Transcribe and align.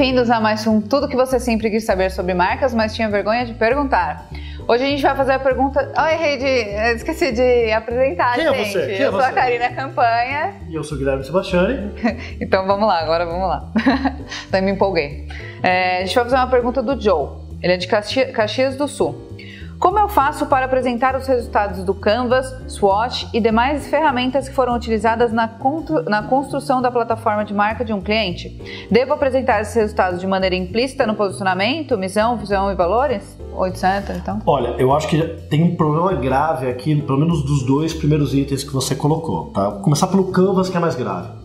Bem-vindos 0.00 0.30
a 0.30 0.40
mais 0.40 0.66
um 0.66 0.80
Tudo 0.80 1.06
que 1.06 1.14
você 1.14 1.38
sempre 1.38 1.68
quis 1.68 1.84
saber 1.84 2.10
sobre 2.10 2.32
marcas, 2.32 2.72
mas 2.72 2.94
tinha 2.94 3.06
vergonha 3.10 3.44
de 3.44 3.52
perguntar. 3.52 4.30
Hoje 4.66 4.82
a 4.82 4.86
gente 4.86 5.02
vai 5.02 5.14
fazer 5.14 5.32
a 5.32 5.38
pergunta. 5.38 5.92
Oh, 5.94 6.06
errei 6.06 6.38
de. 6.38 6.96
Esqueci 6.96 7.30
de 7.32 7.70
apresentar, 7.70 8.34
Quem 8.34 8.46
gente. 8.46 8.56
é 8.60 8.64
você? 8.64 8.86
Quem 8.86 8.96
é 8.96 9.06
eu 9.06 9.10
sou 9.10 9.20
você? 9.20 9.26
a 9.26 9.32
Karina 9.32 9.68
Campanha. 9.68 10.54
E 10.70 10.74
eu 10.74 10.82
sou 10.82 10.96
o 10.96 10.98
Guilherme 10.98 11.22
Sebastiani. 11.22 11.92
Então 12.40 12.66
vamos 12.66 12.88
lá, 12.88 13.00
agora 13.00 13.26
vamos 13.26 13.46
lá. 13.46 13.70
Daí 14.50 14.62
me 14.62 14.70
empolguei. 14.70 15.28
É, 15.62 15.98
a 15.98 16.06
gente 16.06 16.14
vai 16.14 16.24
fazer 16.24 16.36
uma 16.36 16.46
pergunta 16.46 16.82
do 16.82 16.98
Joe. 16.98 17.28
Ele 17.62 17.74
é 17.74 17.76
de 17.76 17.86
Caxi- 17.86 18.32
Caxias 18.32 18.76
do 18.76 18.88
Sul. 18.88 19.29
Como 19.80 19.98
eu 19.98 20.10
faço 20.10 20.44
para 20.44 20.66
apresentar 20.66 21.16
os 21.16 21.26
resultados 21.26 21.82
do 21.82 21.94
Canvas, 21.94 22.54
SWOT 22.68 23.30
e 23.32 23.40
demais 23.40 23.86
ferramentas 23.86 24.46
que 24.46 24.54
foram 24.54 24.76
utilizadas 24.76 25.32
na, 25.32 25.50
na 26.06 26.22
construção 26.22 26.82
da 26.82 26.90
plataforma 26.90 27.46
de 27.46 27.54
marca 27.54 27.82
de 27.82 27.90
um 27.90 27.98
cliente? 27.98 28.86
Devo 28.90 29.14
apresentar 29.14 29.62
esses 29.62 29.74
resultados 29.74 30.20
de 30.20 30.26
maneira 30.26 30.54
implícita 30.54 31.06
no 31.06 31.14
posicionamento, 31.14 31.96
missão, 31.96 32.36
visão 32.36 32.70
e 32.70 32.74
valores? 32.74 33.22
Ou 33.54 33.66
etc. 33.66 33.82
Então? 34.20 34.42
Olha, 34.44 34.74
eu 34.78 34.94
acho 34.94 35.08
que 35.08 35.18
tem 35.48 35.62
um 35.62 35.74
problema 35.74 36.12
grave 36.12 36.68
aqui, 36.68 37.00
pelo 37.00 37.18
menos 37.18 37.42
dos 37.42 37.64
dois 37.64 37.94
primeiros 37.94 38.34
itens 38.34 38.62
que 38.62 38.74
você 38.74 38.94
colocou, 38.94 39.46
tá? 39.46 39.70
Vou 39.70 39.80
começar 39.80 40.08
pelo 40.08 40.30
Canvas, 40.30 40.68
que 40.68 40.76
é 40.76 40.80
mais 40.80 40.94
grave. 40.94 41.40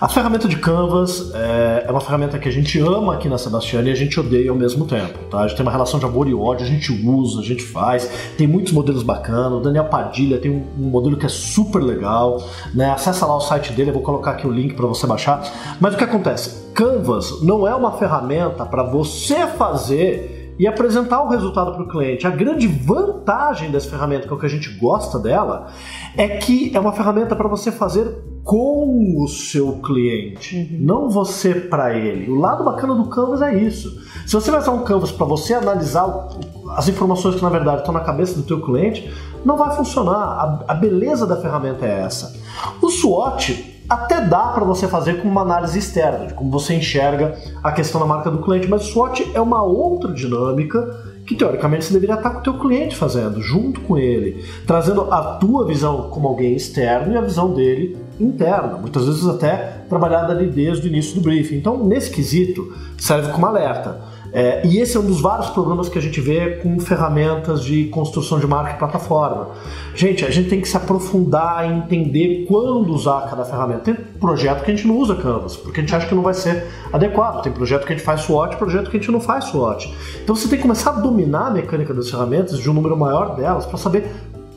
A 0.00 0.08
ferramenta 0.08 0.48
de 0.48 0.56
Canvas 0.56 1.32
é, 1.34 1.84
é 1.86 1.90
uma 1.90 2.00
ferramenta 2.00 2.36
que 2.38 2.48
a 2.48 2.52
gente 2.52 2.80
ama 2.80 3.14
aqui 3.14 3.28
na 3.28 3.38
Sebastiana 3.38 3.88
e 3.88 3.92
a 3.92 3.94
gente 3.94 4.18
odeia 4.18 4.50
ao 4.50 4.56
mesmo 4.56 4.86
tempo, 4.86 5.18
tá? 5.30 5.38
A 5.38 5.46
gente 5.46 5.56
tem 5.56 5.64
uma 5.64 5.70
relação 5.70 6.00
de 6.00 6.04
amor 6.04 6.28
e 6.28 6.34
ódio, 6.34 6.66
a 6.66 6.68
gente 6.68 6.92
usa, 6.92 7.40
a 7.40 7.44
gente 7.44 7.62
faz, 7.62 8.10
tem 8.36 8.46
muitos 8.46 8.72
modelos 8.72 9.04
bacanas, 9.04 9.52
o 9.52 9.60
Daniel 9.60 9.84
Padilha 9.84 10.38
tem 10.38 10.50
um, 10.50 10.66
um 10.78 10.90
modelo 10.90 11.16
que 11.16 11.26
é 11.26 11.28
super 11.28 11.80
legal, 11.80 12.42
né? 12.74 12.90
Acessa 12.90 13.24
lá 13.24 13.36
o 13.36 13.40
site 13.40 13.72
dele, 13.72 13.90
eu 13.90 13.94
vou 13.94 14.02
colocar 14.02 14.32
aqui 14.32 14.46
o 14.46 14.50
link 14.50 14.74
para 14.74 14.86
você 14.86 15.06
baixar. 15.06 15.42
Mas 15.80 15.94
o 15.94 15.96
que 15.96 16.04
acontece? 16.04 16.64
Canvas 16.74 17.40
não 17.42 17.66
é 17.66 17.74
uma 17.74 17.92
ferramenta 17.92 18.66
para 18.66 18.82
você 18.82 19.46
fazer 19.46 20.33
e 20.58 20.66
apresentar 20.66 21.22
o 21.22 21.28
resultado 21.28 21.72
para 21.72 21.82
o 21.82 21.88
cliente. 21.88 22.26
A 22.26 22.30
grande 22.30 22.66
vantagem 22.66 23.70
dessa 23.70 23.88
ferramenta, 23.88 24.26
que 24.26 24.32
é 24.32 24.36
o 24.36 24.38
que 24.38 24.46
a 24.46 24.50
gente 24.50 24.70
gosta 24.78 25.18
dela, 25.18 25.68
é 26.16 26.28
que 26.28 26.74
é 26.74 26.80
uma 26.80 26.92
ferramenta 26.92 27.34
para 27.34 27.48
você 27.48 27.72
fazer 27.72 28.14
com 28.44 29.16
o 29.22 29.26
seu 29.26 29.78
cliente, 29.78 30.76
não 30.78 31.08
você 31.08 31.54
para 31.54 31.96
ele. 31.96 32.30
O 32.30 32.38
lado 32.38 32.62
bacana 32.62 32.94
do 32.94 33.06
Canvas 33.06 33.40
é 33.40 33.54
isso. 33.54 33.90
Se 34.26 34.34
você 34.34 34.50
vai 34.50 34.60
usar 34.60 34.72
um 34.72 34.84
Canvas 34.84 35.10
para 35.10 35.24
você 35.24 35.54
analisar 35.54 36.28
as 36.76 36.86
informações 36.88 37.36
que 37.36 37.42
na 37.42 37.48
verdade 37.48 37.78
estão 37.78 37.94
na 37.94 38.00
cabeça 38.00 38.34
do 38.34 38.42
teu 38.42 38.60
cliente, 38.60 39.10
não 39.44 39.56
vai 39.56 39.74
funcionar. 39.74 40.14
A, 40.14 40.64
a 40.68 40.74
beleza 40.74 41.26
da 41.26 41.36
ferramenta 41.36 41.86
é 41.86 42.00
essa. 42.00 42.38
O 42.82 42.90
SWOT 42.90 43.73
até 43.94 44.20
dá 44.20 44.48
para 44.48 44.64
você 44.64 44.86
fazer 44.86 45.22
com 45.22 45.28
uma 45.28 45.42
análise 45.42 45.78
externa, 45.78 46.26
de 46.26 46.34
como 46.34 46.50
você 46.50 46.74
enxerga 46.74 47.36
a 47.62 47.72
questão 47.72 48.00
da 48.00 48.06
marca 48.06 48.30
do 48.30 48.42
cliente, 48.42 48.68
mas 48.68 48.82
o 48.82 48.92
SWOT 48.92 49.30
é 49.34 49.40
uma 49.40 49.62
outra 49.62 50.12
dinâmica 50.12 51.14
que 51.26 51.34
teoricamente 51.34 51.86
você 51.86 51.94
deveria 51.94 52.16
estar 52.16 52.30
com 52.30 52.40
o 52.40 52.42
teu 52.42 52.58
cliente 52.58 52.96
fazendo, 52.96 53.40
junto 53.40 53.80
com 53.80 53.96
ele, 53.96 54.44
trazendo 54.66 55.12
a 55.12 55.36
tua 55.36 55.66
visão 55.66 56.10
como 56.10 56.28
alguém 56.28 56.54
externo 56.54 57.14
e 57.14 57.16
a 57.16 57.20
visão 57.22 57.54
dele 57.54 57.96
interna, 58.20 58.78
muitas 58.78 59.06
vezes 59.06 59.26
até 59.26 59.82
trabalhada 59.88 60.32
ali 60.32 60.46
desde 60.46 60.86
o 60.86 60.88
início 60.88 61.14
do 61.14 61.20
briefing. 61.20 61.56
Então, 61.56 61.84
nesse 61.84 62.10
quesito, 62.10 62.72
serve 62.98 63.32
como 63.32 63.46
alerta. 63.46 64.14
É, 64.36 64.66
e 64.66 64.80
esse 64.80 64.96
é 64.96 65.00
um 65.00 65.06
dos 65.06 65.20
vários 65.20 65.48
problemas 65.50 65.88
que 65.88 65.96
a 65.96 66.02
gente 66.02 66.20
vê 66.20 66.56
com 66.56 66.80
ferramentas 66.80 67.62
de 67.62 67.84
construção 67.84 68.40
de 68.40 68.48
marca 68.48 68.72
e 68.72 68.78
plataforma. 68.78 69.50
Gente, 69.94 70.24
a 70.24 70.30
gente 70.30 70.48
tem 70.48 70.60
que 70.60 70.68
se 70.68 70.76
aprofundar 70.76 71.64
em 71.64 71.78
entender 71.78 72.44
quando 72.48 72.92
usar 72.92 73.30
cada 73.30 73.44
ferramenta. 73.44 73.82
Tem 73.82 73.94
projeto 73.94 74.64
que 74.64 74.72
a 74.72 74.74
gente 74.74 74.88
não 74.88 74.98
usa 74.98 75.14
Canvas, 75.14 75.56
porque 75.56 75.78
a 75.78 75.82
gente 75.84 75.94
acha 75.94 76.08
que 76.08 76.16
não 76.16 76.22
vai 76.24 76.34
ser 76.34 76.66
adequado. 76.92 77.42
Tem 77.42 77.52
projeto 77.52 77.86
que 77.86 77.92
a 77.92 77.96
gente 77.96 78.04
faz 78.04 78.22
SWOT, 78.22 78.56
projeto 78.56 78.90
que 78.90 78.96
a 78.96 79.00
gente 79.00 79.12
não 79.12 79.20
faz 79.20 79.44
SWOT. 79.44 79.94
Então 80.24 80.34
você 80.34 80.48
tem 80.48 80.56
que 80.56 80.62
começar 80.62 80.90
a 80.90 80.94
dominar 80.94 81.46
a 81.46 81.50
mecânica 81.52 81.94
das 81.94 82.10
ferramentas, 82.10 82.58
de 82.58 82.68
um 82.68 82.74
número 82.74 82.96
maior 82.96 83.36
delas, 83.36 83.64
para 83.66 83.78
saber 83.78 84.10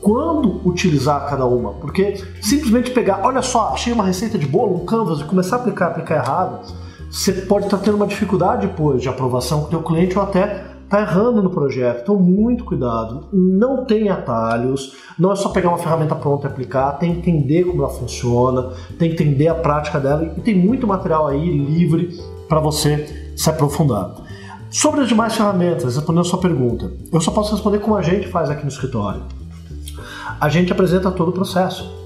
quando 0.08 0.66
utilizar 0.66 1.28
cada 1.28 1.44
uma. 1.44 1.74
Porque 1.74 2.14
simplesmente 2.40 2.92
pegar, 2.92 3.20
olha 3.22 3.42
só, 3.42 3.74
achei 3.74 3.92
uma 3.92 4.04
receita 4.04 4.38
de 4.38 4.46
bolo, 4.46 4.76
um 4.76 4.86
Canvas, 4.86 5.20
e 5.20 5.24
começar 5.24 5.56
a 5.56 5.58
aplicar, 5.58 5.88
aplicar 5.88 6.14
errado, 6.14 6.74
você 7.10 7.30
pode 7.32 7.66
estar 7.66 7.76
tendo 7.76 7.96
uma 7.98 8.06
dificuldade 8.06 8.66
depois 8.66 9.02
de 9.02 9.08
aprovação 9.10 9.60
com 9.60 9.66
o 9.66 9.68
teu 9.68 9.82
cliente 9.82 10.16
ou 10.16 10.24
até 10.24 10.64
tá 10.88 11.02
errando 11.02 11.42
no 11.42 11.50
projeto. 11.50 12.00
Então, 12.00 12.16
muito 12.16 12.64
cuidado. 12.64 13.28
Não 13.30 13.84
tem 13.84 14.08
atalhos. 14.08 14.96
Não 15.18 15.30
é 15.30 15.36
só 15.36 15.50
pegar 15.50 15.68
uma 15.68 15.76
ferramenta 15.76 16.14
pronta 16.14 16.46
e 16.46 16.50
aplicar. 16.50 16.92
Tem 16.92 17.20
que 17.20 17.28
entender 17.28 17.64
como 17.64 17.82
ela 17.82 17.92
funciona. 17.92 18.70
Tem 18.98 19.14
que 19.14 19.22
entender 19.22 19.48
a 19.48 19.54
prática 19.54 20.00
dela. 20.00 20.32
E 20.38 20.40
tem 20.40 20.56
muito 20.56 20.86
material 20.86 21.26
aí 21.26 21.50
livre 21.50 22.18
para 22.48 22.60
você 22.60 23.32
se 23.36 23.50
aprofundar. 23.50 24.14
Sobre 24.70 25.02
as 25.02 25.08
demais 25.08 25.36
ferramentas, 25.36 25.96
respondendo 25.96 26.22
a 26.22 26.24
sua 26.24 26.40
pergunta, 26.40 26.90
eu 27.12 27.20
só 27.20 27.30
posso 27.30 27.52
responder 27.52 27.80
como 27.80 27.96
a 27.96 28.02
gente 28.02 28.28
faz 28.28 28.48
aqui 28.48 28.62
no 28.62 28.70
escritório. 28.70 29.22
A 30.40 30.48
gente 30.48 30.72
apresenta 30.72 31.10
todo 31.10 31.28
o 31.28 31.32
processo. 31.32 31.98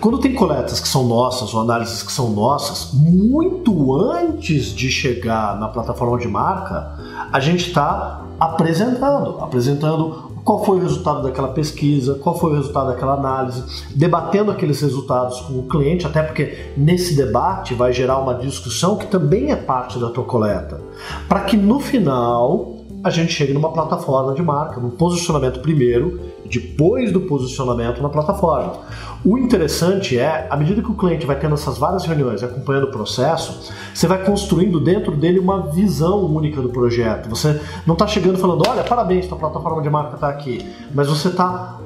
Quando 0.00 0.18
tem 0.18 0.34
coletas 0.34 0.80
que 0.80 0.88
são 0.88 1.04
nossas 1.04 1.52
ou 1.54 1.60
análises 1.60 2.02
que 2.02 2.12
são 2.12 2.30
nossas, 2.30 2.92
muito 2.92 3.94
antes 3.94 4.66
de 4.66 4.90
chegar 4.90 5.58
na 5.58 5.68
plataforma 5.68 6.18
de 6.18 6.28
marca, 6.28 6.92
a 7.32 7.40
gente 7.40 7.68
está 7.68 8.24
apresentando, 8.38 9.40
apresentando 9.40 10.28
qual 10.44 10.64
foi 10.64 10.78
o 10.78 10.80
resultado 10.80 11.22
daquela 11.22 11.48
pesquisa, 11.48 12.14
qual 12.14 12.38
foi 12.38 12.52
o 12.52 12.54
resultado 12.54 12.88
daquela 12.88 13.14
análise, 13.14 13.62
debatendo 13.94 14.50
aqueles 14.50 14.80
resultados 14.80 15.40
com 15.40 15.58
o 15.58 15.62
cliente, 15.64 16.06
até 16.06 16.22
porque 16.22 16.72
nesse 16.76 17.14
debate 17.14 17.74
vai 17.74 17.92
gerar 17.92 18.18
uma 18.18 18.34
discussão 18.34 18.96
que 18.96 19.06
também 19.06 19.50
é 19.50 19.56
parte 19.56 19.98
da 19.98 20.08
tua 20.08 20.24
coleta, 20.24 20.80
para 21.28 21.40
que 21.40 21.56
no 21.56 21.78
final 21.80 22.76
a 23.02 23.10
gente 23.10 23.32
chegue 23.32 23.52
numa 23.52 23.72
plataforma 23.72 24.34
de 24.34 24.42
marca, 24.42 24.80
num 24.80 24.90
posicionamento 24.90 25.60
primeiro, 25.60 26.20
depois 26.48 27.12
do 27.12 27.20
posicionamento 27.20 28.02
na 28.02 28.08
plataforma. 28.08 28.80
O 29.24 29.36
interessante 29.36 30.18
é, 30.18 30.46
à 30.48 30.56
medida 30.56 30.80
que 30.80 30.90
o 30.90 30.94
cliente 30.94 31.26
vai 31.26 31.38
tendo 31.38 31.54
essas 31.54 31.76
várias 31.76 32.04
reuniões, 32.04 32.42
acompanhando 32.42 32.84
o 32.84 32.90
processo, 32.90 33.72
você 33.92 34.06
vai 34.06 34.24
construindo 34.24 34.78
dentro 34.80 35.16
dele 35.16 35.38
uma 35.38 35.70
visão 35.72 36.24
única 36.24 36.60
do 36.62 36.68
projeto. 36.68 37.28
Você 37.28 37.60
não 37.86 37.94
está 37.94 38.06
chegando 38.06 38.38
falando, 38.38 38.62
olha, 38.68 38.84
parabéns, 38.84 39.26
tua 39.26 39.38
plataforma 39.38 39.82
de 39.82 39.90
marca 39.90 40.14
está 40.14 40.28
aqui, 40.28 40.64
mas 40.94 41.08
você 41.08 41.28
está 41.28 41.78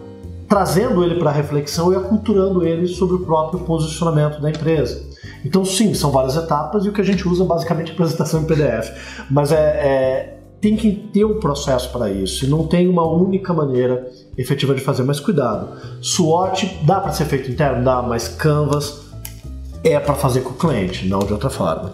trazendo 0.49 1.03
ele 1.03 1.15
para 1.15 1.31
a 1.31 1.33
reflexão 1.33 1.91
e 1.93 1.97
aculturando 1.97 2.63
ele 2.63 2.87
sobre 2.87 3.17
o 3.17 3.21
próprio 3.21 3.61
posicionamento 3.61 4.39
da 4.39 4.51
empresa. 4.51 5.03
Então, 5.43 5.65
sim, 5.65 5.95
são 5.95 6.11
várias 6.11 6.37
etapas 6.37 6.85
e 6.85 6.91
o 6.91 6.93
que 6.93 7.01
a 7.01 7.05
gente 7.05 7.27
usa 7.27 7.45
basicamente 7.45 7.91
é 7.91 7.93
apresentação 7.95 8.43
em 8.43 8.45
PDF. 8.45 8.91
Mas 9.31 9.51
é, 9.51 9.57
é 9.57 10.42
tem 10.63 10.77
que 10.77 10.93
ter 10.93 11.25
um 11.25 11.41
processo 11.41 11.91
para 11.91 12.09
isso 12.09 12.45
e 12.45 12.49
não 12.49 12.69
tem 12.69 12.89
uma 12.89 13.05
única 13.05 13.53
maneira 13.53 14.09
efetiva 14.39 14.73
de 14.73 14.81
fazer. 14.81 15.03
Mas 15.03 15.19
cuidado, 15.19 15.69
SWOT 16.01 16.79
dá 16.85 17.01
para 17.01 17.13
ser 17.13 17.25
feito 17.25 17.51
interno, 17.51 17.85
dá, 17.85 18.01
mas 18.01 18.29
Canvas 18.29 19.03
é 19.83 19.99
para 19.99 20.15
fazer 20.15 20.43
com 20.43 20.51
o 20.51 20.55
cliente, 20.55 21.05
não 21.09 21.19
de 21.19 21.33
outra 21.33 21.51
forma. 21.51 21.93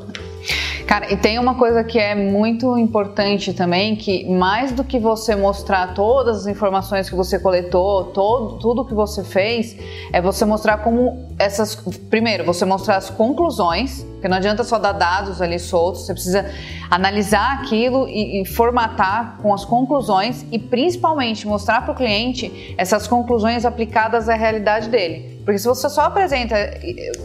Cara, 0.88 1.12
e 1.12 1.19
tem 1.19 1.38
uma 1.38 1.54
coisa 1.54 1.84
que 1.84 1.99
é 1.99 2.15
muito 2.15 2.78
importante 2.78 3.53
também, 3.53 3.94
que 3.94 4.25
mais 4.25 4.72
do 4.72 4.82
que 4.82 4.99
você 4.99 5.37
mostrar 5.37 5.93
todas 5.93 6.38
as 6.38 6.47
informações 6.47 7.10
que 7.10 7.15
você 7.15 7.38
coletou, 7.38 8.04
todo, 8.04 8.59
tudo 8.59 8.87
que 8.87 8.94
você 8.94 9.22
fez, 9.22 9.77
é 10.10 10.22
você 10.22 10.47
mostrar 10.47 10.78
como 10.78 11.28
essas. 11.38 11.75
Primeiro, 12.09 12.43
você 12.43 12.65
mostrar 12.65 12.97
as 12.97 13.10
conclusões, 13.10 14.03
porque 14.03 14.28
não 14.28 14.38
adianta 14.38 14.65
só 14.65 14.78
dar 14.78 14.93
dados 14.93 15.43
ali 15.43 15.59
soltos, 15.59 16.06
você 16.06 16.15
precisa 16.15 16.50
analisar 16.91 17.60
aquilo 17.60 18.09
e, 18.09 18.41
e 18.41 18.44
formatar 18.47 19.37
com 19.43 19.53
as 19.53 19.66
conclusões 19.66 20.47
e 20.50 20.59
principalmente 20.59 21.47
mostrar 21.47 21.82
para 21.82 21.93
o 21.93 21.94
cliente 21.94 22.75
essas 22.78 23.06
conclusões 23.06 23.66
aplicadas 23.66 24.27
à 24.27 24.34
realidade 24.34 24.88
dele. 24.88 25.38
Porque 25.48 25.59
se 25.59 25.66
você 25.66 25.88
só 25.88 26.03
apresenta 26.03 26.78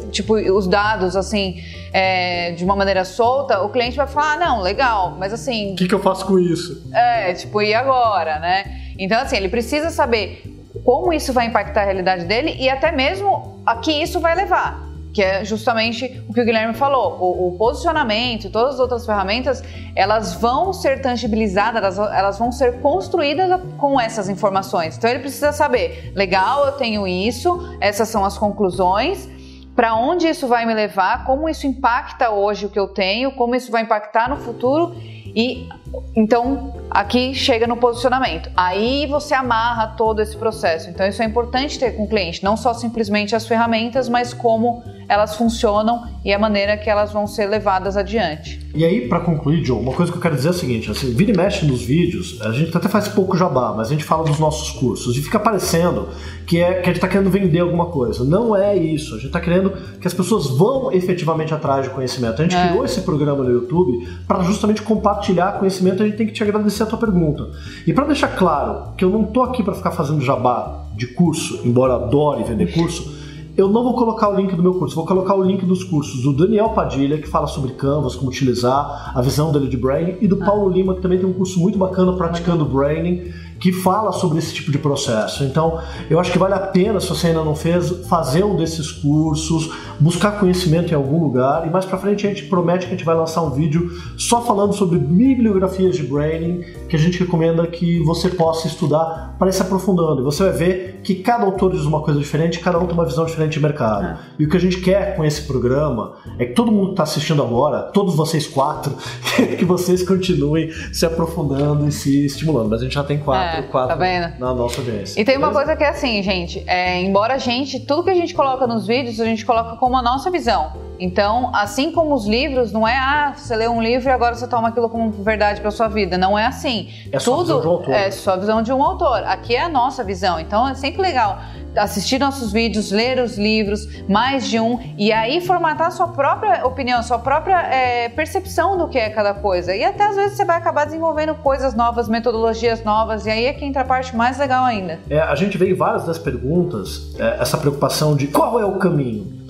tipo 0.10 0.36
os 0.36 0.66
dados 0.66 1.14
assim 1.14 1.62
é, 1.92 2.54
de 2.54 2.64
uma 2.64 2.74
maneira 2.74 3.04
solta, 3.04 3.62
o 3.62 3.68
cliente 3.68 3.98
vai 3.98 4.08
falar, 4.08 4.36
ah, 4.36 4.38
não, 4.38 4.62
legal, 4.62 5.18
mas 5.20 5.34
assim. 5.34 5.74
O 5.74 5.75
que, 5.75 5.90
que 5.90 5.94
eu 5.94 6.00
faço 6.00 6.25
com 6.25 6.40
isso? 6.40 6.90
É, 6.94 7.34
tipo, 7.34 7.62
e 7.62 7.74
agora, 7.74 8.40
né? 8.40 8.80
Então, 8.98 9.20
assim, 9.20 9.36
ele 9.36 9.50
precisa 9.50 9.90
saber 9.90 10.42
como 10.86 11.12
isso 11.12 11.34
vai 11.34 11.48
impactar 11.48 11.81
a 11.81 11.84
realidade 11.84 12.24
dele 12.24 12.56
e 12.58 12.70
até 12.70 12.94
mesmo 12.94 13.62
a 13.66 13.75
que 13.75 13.92
isso 13.92 14.22
vai 14.22 14.38
levar. 14.38 14.93
Que 15.13 15.21
é 15.21 15.45
justamente 15.45 16.24
o 16.27 16.33
que 16.33 16.42
o 16.42 16.45
Guilherme 16.45 16.74
falou, 16.74 17.18
o, 17.19 17.50
o 17.50 17.57
posicionamento 17.57 18.50
todas 18.50 18.75
as 18.75 18.80
outras 18.80 19.06
ferramentas, 19.06 19.63
elas 19.95 20.33
vão 20.33 20.74
ser 20.74 21.01
tangibilizadas, 21.01 21.98
elas, 21.98 22.13
elas 22.13 22.39
vão 22.39 22.51
ser 22.51 22.81
construídas 22.81 23.62
com 23.77 24.00
essas 24.00 24.30
informações. 24.30 24.98
Então 24.98 25.10
ele 25.10 25.19
precisa 25.19 25.51
saber, 25.51 26.12
legal, 26.15 26.65
eu 26.65 26.71
tenho 26.74 27.07
isso, 27.07 27.77
essas 27.80 28.10
são 28.10 28.25
as 28.25 28.38
conclusões, 28.38 29.30
para 29.75 29.95
onde 29.95 30.27
isso 30.27 30.48
vai 30.48 30.65
me 30.65 30.74
levar, 30.74 31.25
como 31.25 31.50
isso 31.50 31.65
impacta 31.65 32.30
hoje 32.30 32.65
o 32.65 32.69
que 32.69 32.80
eu 32.80 32.88
tenho, 32.88 33.31
como 33.31 33.56
isso 33.56 33.71
vai 33.71 33.81
impactar 33.81 34.30
no 34.30 34.38
futuro 34.38 34.95
e 35.36 35.68
então 36.15 36.74
aqui 36.94 37.34
chega 37.34 37.66
no 37.66 37.75
posicionamento. 37.75 38.50
Aí 38.56 39.07
você 39.07 39.34
amarra 39.34 39.88
todo 39.98 40.22
esse 40.22 40.38
processo. 40.38 40.90
Então 40.90 41.07
isso 41.07 41.22
é 41.22 41.25
importante 41.25 41.80
ter 41.80 41.95
com 41.95 42.04
o 42.04 42.07
cliente, 42.07 42.44
não 42.44 42.56
só 42.56 42.74
simplesmente 42.74 43.36
as 43.36 43.48
ferramentas, 43.48 44.07
mas 44.07 44.34
como 44.34 44.84
elas 45.10 45.36
funcionam 45.36 46.07
e 46.24 46.31
a 46.31 46.40
maneira 46.40 46.78
que 46.78 46.90
elas 46.90 47.12
vão 47.12 47.28
ser 47.28 47.48
levadas 47.48 47.98
adiante. 47.98 48.62
E 48.74 48.84
aí, 48.84 49.07
para 49.07 49.19
concluir, 49.19 49.62
John, 49.62 49.80
uma 49.80 49.94
coisa 49.94 50.12
que 50.12 50.18
eu 50.18 50.22
quero 50.22 50.36
dizer 50.36 50.48
é 50.48 50.51
a 50.51 50.54
seguinte: 50.54 50.90
assim, 50.90 51.13
vira 51.13 51.31
e 51.31 51.38
mexe 51.38 51.66
nos 51.66 51.84
vídeos, 51.84 52.42
a 52.42 52.51
gente 52.51 52.75
até 52.75 52.88
faz 52.88 53.07
pouco 53.07 53.38
jabá, 53.38 53.74
mas 53.75 53.88
a 53.88 53.92
gente 53.92 54.04
fala 54.04 54.24
dos 54.24 54.39
nossos 54.39 54.72
cursos 54.72 55.16
e 55.18 55.22
fica 55.22 55.39
parecendo 55.39 56.10
que, 56.46 56.60
é, 56.60 56.74
que 56.75 56.81
a 56.81 56.86
gente 56.86 56.96
está 56.96 57.07
querendo 57.07 57.30
vender 57.30 57.60
alguma 57.60 57.88
coisa. 57.88 58.24
Não 58.24 58.56
é 58.56 58.75
isso. 58.75 59.13
A 59.13 59.18
gente 59.18 59.28
está 59.28 59.39
querendo 59.39 59.72
que 60.00 60.07
as 60.07 60.13
pessoas 60.13 60.48
vão 60.48 60.92
efetivamente 60.92 61.54
atrás 61.54 61.86
de 61.86 61.92
conhecimento. 61.92 62.42
A 62.42 62.44
gente 62.44 62.56
é. 62.56 62.68
criou 62.68 62.84
esse 62.86 63.01
programa 63.01 63.44
no 63.44 63.51
YouTube 63.51 64.07
para 64.28 64.44
justamente 64.44 64.81
compartilhar 64.81 65.60
conhecimento. 65.60 66.01
A 66.01 66.06
gente 66.06 66.18
tem 66.18 66.28
que 66.28 66.34
te 66.34 66.44
agradecer 66.44 66.83
a 66.84 66.88
tua 66.88 67.00
pergunta. 67.00 67.50
E 67.86 67.94
para 67.94 68.06
deixar 68.06 68.30
claro 68.30 68.94
que 68.98 69.04
eu 69.04 69.10
não 69.10 69.24
tô 69.24 69.44
aqui 69.44 69.64
para 69.64 69.74
ficar 69.74 69.92
fazendo 69.92 70.22
jabá 70.22 70.86
de 70.96 71.08
curso, 71.08 71.62
embora 71.66 71.96
adore 71.96 72.44
vender 72.44 72.74
curso. 72.74 73.24
Eu 73.56 73.70
não 73.70 73.84
vou 73.84 73.94
colocar 73.94 74.30
o 74.30 74.36
link 74.36 74.56
do 74.56 74.64
meu 74.64 74.74
curso, 74.74 74.96
vou 74.96 75.06
colocar 75.06 75.36
o 75.36 75.44
link 75.44 75.64
dos 75.64 75.84
cursos 75.84 76.24
do 76.24 76.34
Daniel 76.34 76.70
Padilha, 76.70 77.20
que 77.20 77.28
fala 77.28 77.46
sobre 77.46 77.74
Canvas, 77.74 78.16
como 78.16 78.32
utilizar, 78.32 79.12
a 79.16 79.22
visão 79.22 79.52
dele 79.52 79.68
de 79.68 79.78
branding, 79.78 80.18
e 80.22 80.28
do 80.28 80.42
ah. 80.42 80.46
Paulo 80.46 80.70
Lima, 80.70 80.96
que 80.96 81.02
também 81.02 81.20
tem 81.20 81.30
um 81.30 81.34
curso 81.34 81.60
muito 81.60 81.78
bacana 81.78 82.14
praticando 82.14 82.66
branding 82.66 83.32
que 83.63 83.71
fala 83.71 84.12
sobre 84.12 84.39
esse 84.39 84.54
tipo 84.54 84.69
de 84.69 84.77
processo. 84.77 85.45
Então, 85.45 85.80
eu 86.10 86.19
acho 86.19 86.30
que 86.33 86.38
vale 86.38 86.54
a 86.54 86.60
pena, 86.60 87.00
se 87.00 87.07
você 87.07 87.27
ainda 87.27 87.45
não 87.45 87.56
fez, 87.56 87.92
fazer 88.10 88.44
um 88.44 88.57
desses 88.57 88.92
cursos, 88.92 89.71
buscar 90.01 90.38
conhecimento 90.38 90.92
em 90.92 90.95
algum 90.95 91.24
lugar. 91.24 91.65
E 91.65 91.69
mais 91.69 91.86
para 91.86 91.98
frente 91.98 92.27
a 92.27 92.30
gente 92.30 92.44
promete 92.48 92.88
que 92.88 92.94
a 92.94 92.98
gente 92.98 93.06
vai 93.06 93.15
lançar 93.15 93.42
um 93.42 93.51
vídeo 93.51 93.89
só 94.18 94.42
falando 94.42 94.74
sobre 94.74 95.00
bibliografias 95.00 95.95
de 95.95 96.04
branding, 96.04 96.60
que 96.89 96.98
a 96.98 97.00
gente 97.00 97.18
recomenda 97.18 97.65
que 97.65 98.04
você 98.04 98.27
possa 98.27 98.68
estudar 98.68 99.33
para 99.39 99.48
ir 99.48 99.54
se 99.54 99.62
aprofundando. 99.62 100.19
E 100.19 100.25
você 100.25 100.44
vai 100.44 100.51
ver 100.51 101.00
que 101.01 101.15
cada 101.15 101.45
autor 101.45 101.71
diz 101.71 101.86
uma 101.86 102.01
coisa 102.01 102.19
diferente, 102.19 102.60
cada 102.60 102.77
um 102.77 102.86
tem 102.86 102.94
uma 102.94 103.06
visão 103.06 103.25
diferente 103.25 103.54
de 103.54 103.62
mercado. 103.62 104.07
É. 104.07 104.18
E 104.39 104.44
o 104.44 104.50
que 104.50 104.57
a 104.57 104.60
gente 104.60 104.81
quer 104.81 105.15
com 105.15 105.24
esse 105.24 105.44
programa 105.44 106.15
é 106.38 106.45
que 106.45 106.54
todo 106.54 106.69
mundo 106.69 106.88
que 106.88 106.94
está 106.94 107.04
assistindo 107.04 107.42
agora, 107.42 107.83
todos 107.94 108.13
vocês 108.13 108.45
quatro, 108.45 108.94
que 109.57 109.63
vocês 109.63 110.06
continuem 110.06 110.69
se 110.92 111.06
aprofundando 111.06 111.88
e 111.88 111.94
se 111.94 112.25
estimulando. 112.25 112.69
Mas 112.69 112.81
a 112.81 112.83
gente 112.83 112.95
já 112.95 113.06
tem 113.06 113.19
quatro. 113.19 113.53
É 113.53 113.53
é, 113.60 113.62
quatro 113.64 113.90
tá 113.90 113.96
vendo? 113.96 114.40
na 114.40 114.54
nossa 114.54 114.82
audiência. 114.82 115.20
E 115.20 115.26
tem 115.26 115.36
beleza? 115.36 115.46
uma 115.46 115.54
coisa 115.54 115.76
que 115.76 115.84
é 115.84 115.90
assim, 115.90 116.22
gente, 116.22 116.64
é, 116.68 117.02
embora 117.02 117.36
a 117.36 117.38
gente, 117.38 117.80
tudo 117.80 118.04
que 118.04 118.10
a 118.10 118.16
gente 118.16 118.34
coloca 118.34 118.66
nos 118.68 118.88
vídeos, 118.88 119.20
a 119.20 119.26
gente 119.26 119.46
coloca 119.46 119.76
como 119.78 119.98
a 119.98 120.02
nossa 120.02 120.30
visão. 120.30 120.72
Então, 121.00 121.52
assim 121.54 121.92
como 121.92 122.14
os 122.14 122.26
livros, 122.26 122.72
não 122.72 122.88
é, 122.88 122.96
ah, 122.98 123.34
você 123.36 123.56
lê 123.56 123.68
um 123.68 123.82
livro 123.82 124.10
e 124.10 124.12
agora 124.12 124.36
você 124.36 124.48
toma 124.48 124.70
aquilo 124.70 124.90
como 124.90 125.12
verdade 125.12 125.60
para 125.60 125.72
sua 125.72 125.88
vida. 125.88 126.18
Não 126.18 126.38
é 126.38 126.46
assim. 126.46 126.90
É 127.12 127.18
Tudo 127.18 127.22
sua 127.22 127.38
visão 127.44 127.62
de 127.62 127.68
um 127.68 127.72
autor. 127.72 127.94
É 127.94 128.12
sua 128.12 128.36
visão 128.38 128.62
de 128.62 128.74
um 128.74 128.84
autor. 128.84 129.24
Aqui 129.26 129.56
é 129.56 129.64
a 129.64 129.70
nossa 129.70 130.04
visão. 130.04 130.40
Então, 130.40 130.68
é 130.68 130.76
sempre 130.76 131.02
legal 131.02 131.40
assistir 131.75 132.20
nossos 132.20 132.52
vídeos, 132.52 132.92
ler 132.92 133.20
os 133.20 133.38
livros, 133.38 133.88
mais 134.08 134.48
de 134.48 134.60
um, 134.60 134.80
e 134.98 135.12
aí 135.12 135.42
formatar 135.42 135.92
sua 135.92 136.08
própria 136.08 136.66
opinião, 136.66 137.02
sua 137.04 137.20
própria 137.20 137.62
é, 137.62 138.10
percepção 138.10 138.78
do 138.78 138.88
que 138.88 138.98
é 138.98 139.10
cada 139.10 139.34
coisa. 139.34 139.75
E 139.75 139.84
até 139.84 140.06
às 140.06 140.16
vezes 140.16 140.38
você 140.38 140.46
vai 140.46 140.58
acabar 140.58 140.86
desenvolvendo 140.86 141.36
coisas 141.36 141.74
novas, 141.74 142.08
metodologias 142.08 142.84
novas, 142.84 143.25
e 143.25 143.30
aí 143.30 143.46
é 143.46 143.54
que 143.54 143.66
entra 143.66 143.81
a 143.81 143.86
parte 143.86 144.16
mais 144.16 144.38
legal 144.38 144.66
ainda. 144.66 145.00
É, 145.10 145.20
a 145.20 145.36
gente 145.36 145.58
vê 145.58 145.72
em 145.72 145.75
várias 145.75 146.06
das 146.06 146.18
perguntas 146.18 147.16
é, 147.20 147.42
essa 147.42 147.58
preocupação 147.58 148.16
de 148.16 148.28
qual 148.28 148.60
é 148.60 148.66
o 148.66 148.78
caminho. 148.78 149.44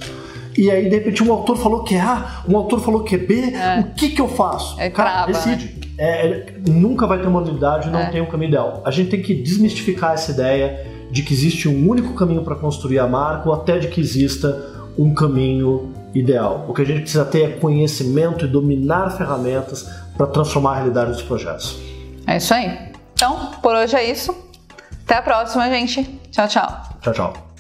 E 0.58 0.70
aí, 0.70 0.88
de 0.88 0.96
repente, 0.96 1.24
um 1.24 1.32
autor 1.32 1.58
falou 1.58 1.84
que 1.84 1.96
é 1.96 2.02
A, 2.02 2.44
um 2.48 2.56
autor 2.56 2.80
falou 2.80 3.04
que 3.04 3.16
é 3.16 3.18
B, 3.18 3.54
é. 3.56 3.80
o 3.80 3.94
que, 3.96 4.10
que 4.10 4.22
eu 4.22 4.28
faço? 4.28 4.80
É 4.80 4.90
Cara, 4.90 5.26
trava, 5.26 5.32
decide. 5.32 5.66
Né? 5.66 5.84
É, 5.98 6.54
nunca 6.68 7.08
vai 7.08 7.20
ter 7.20 7.28
uma 7.28 7.40
unidade, 7.40 7.90
não 7.90 8.00
é. 8.00 8.10
tem 8.10 8.22
um 8.22 8.26
caminho 8.26 8.50
ideal. 8.50 8.82
A 8.86 8.92
gente 8.92 9.10
tem 9.10 9.22
que 9.22 9.34
desmistificar 9.34 10.14
essa 10.14 10.32
ideia 10.32 10.93
de 11.14 11.22
que 11.22 11.32
existe 11.32 11.70
um 11.70 11.88
único 11.88 12.16
caminho 12.16 12.44
para 12.44 12.56
construir 12.56 12.98
a 12.98 13.08
marca 13.08 13.48
ou 13.48 13.54
até 13.54 13.78
de 13.78 13.88
que 13.88 14.02
exista 14.02 14.60
um 14.98 15.14
caminho 15.14 15.94
ideal. 16.12 16.66
O 16.68 16.74
que 16.74 16.82
a 16.82 16.86
gente 16.86 17.02
precisa 17.02 17.24
ter 17.24 17.44
é 17.44 17.50
conhecimento 17.50 18.46
e 18.46 18.48
dominar 18.48 19.12
ferramentas 19.12 19.88
para 20.18 20.26
transformar 20.26 20.72
a 20.72 20.76
realidade 20.78 21.12
dos 21.12 21.22
projetos. 21.22 21.78
É 22.26 22.38
isso 22.38 22.52
aí. 22.52 22.92
Então, 23.14 23.52
por 23.62 23.76
hoje 23.76 23.96
é 23.96 24.10
isso. 24.10 24.36
Até 25.06 25.18
a 25.18 25.22
próxima, 25.22 25.70
gente. 25.70 26.04
Tchau, 26.32 26.48
tchau. 26.48 26.82
Tchau, 27.00 27.14
tchau. 27.14 27.53